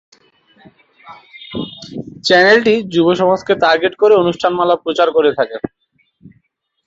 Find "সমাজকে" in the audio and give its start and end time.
3.21-3.53